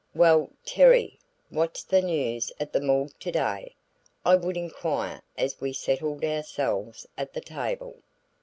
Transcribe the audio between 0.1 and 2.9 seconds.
"Well, Terry, what's the news at the